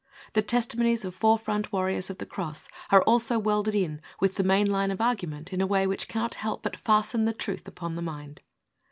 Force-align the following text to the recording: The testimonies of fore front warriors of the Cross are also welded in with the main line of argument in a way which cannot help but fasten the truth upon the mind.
The 0.33 0.41
testimonies 0.41 1.05
of 1.05 1.13
fore 1.13 1.37
front 1.37 1.71
warriors 1.71 2.09
of 2.09 2.17
the 2.17 2.25
Cross 2.25 2.67
are 2.89 3.03
also 3.03 3.37
welded 3.37 3.75
in 3.75 4.01
with 4.19 4.33
the 4.33 4.43
main 4.43 4.65
line 4.65 4.89
of 4.89 4.99
argument 4.99 5.53
in 5.53 5.61
a 5.61 5.67
way 5.67 5.85
which 5.85 6.07
cannot 6.07 6.33
help 6.33 6.63
but 6.63 6.75
fasten 6.75 7.25
the 7.25 7.33
truth 7.33 7.67
upon 7.67 7.93
the 7.93 8.01
mind. 8.01 8.41